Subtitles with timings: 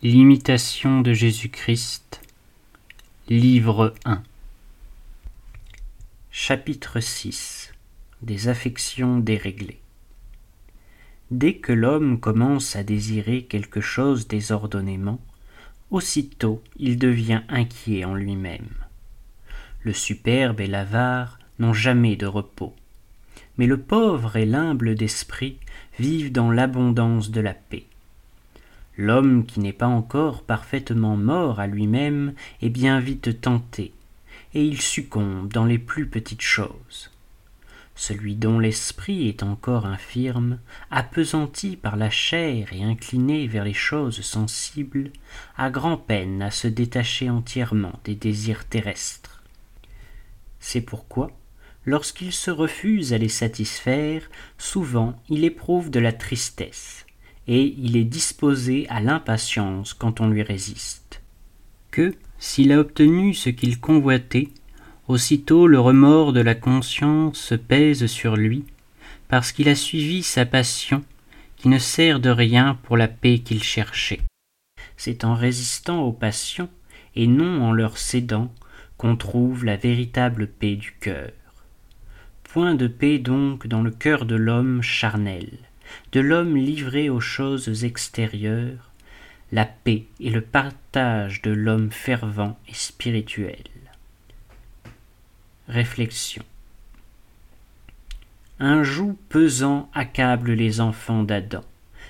[0.00, 2.20] L'imitation de Jésus-Christ,
[3.28, 4.22] livre 1
[6.30, 7.74] Chapitre 6
[8.22, 9.80] Des affections déréglées
[11.32, 15.18] Dès que l'homme commence à désirer quelque chose désordonnément,
[15.90, 18.70] aussitôt il devient inquiet en lui-même.
[19.82, 22.76] Le superbe et l'avare n'ont jamais de repos,
[23.56, 25.58] mais le pauvre et l'humble d'esprit
[25.98, 27.87] vivent dans l'abondance de la paix.
[29.00, 33.92] L'homme qui n'est pas encore parfaitement mort à lui-même est bien vite tenté,
[34.54, 37.12] et il succombe dans les plus petites choses.
[37.94, 40.58] Celui dont l'esprit est encore infirme,
[40.90, 45.10] appesanti par la chair et incliné vers les choses sensibles,
[45.56, 49.44] a grand-peine à se détacher entièrement des désirs terrestres.
[50.58, 51.30] C'est pourquoi,
[51.86, 54.28] lorsqu'il se refuse à les satisfaire,
[54.58, 57.06] souvent il éprouve de la tristesse,
[57.48, 61.22] et il est disposé à l'impatience quand on lui résiste.
[61.90, 64.50] Que, s'il a obtenu ce qu'il convoitait,
[65.08, 68.64] aussitôt le remords de la conscience pèse sur lui,
[69.28, 71.02] parce qu'il a suivi sa passion,
[71.56, 74.20] qui ne sert de rien pour la paix qu'il cherchait.
[74.98, 76.68] C'est en résistant aux passions,
[77.16, 78.52] et non en leur cédant,
[78.98, 81.30] qu'on trouve la véritable paix du cœur.
[82.44, 85.48] Point de paix donc dans le cœur de l'homme charnel
[86.12, 88.90] de l'homme livré aux choses extérieures,
[89.52, 93.64] la paix et le partage de l'homme fervent et spirituel.
[95.68, 96.44] Réflexion.
[98.60, 101.64] Un joug pesant accable les enfants d'Adam,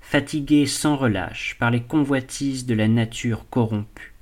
[0.00, 4.14] fatigués sans relâche par les convoitises de la nature corrompue.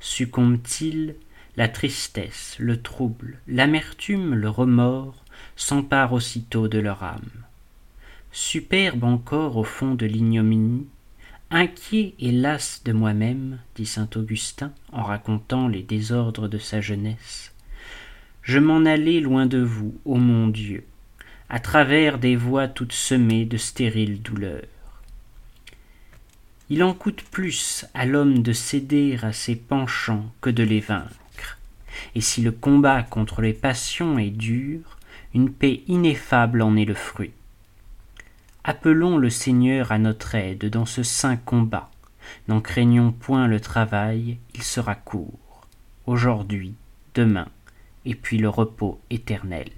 [0.00, 1.14] Succombent-ils
[1.56, 5.24] la tristesse, le trouble, l'amertume, le remords
[5.54, 7.44] s'emparent aussitôt de leur âme
[8.34, 10.88] superbe encore au fond de l'ignominie,
[11.52, 17.54] inquiet et las de moi-même, dit saint Augustin en racontant les désordres de sa jeunesse,
[18.42, 20.84] je m'en allais loin de vous, ô mon Dieu,
[21.48, 24.66] à travers des voies toutes semées de stériles douleurs.
[26.70, 31.58] Il en coûte plus à l'homme de céder à ses penchants que de les vaincre,
[32.16, 34.98] et si le combat contre les passions est dur,
[35.34, 37.30] une paix ineffable en est le fruit.
[38.66, 41.90] Appelons le Seigneur à notre aide dans ce saint combat.
[42.48, 45.66] N'en craignons point le travail, il sera court,
[46.06, 46.74] aujourd'hui,
[47.14, 47.48] demain,
[48.06, 49.68] et puis le repos éternel.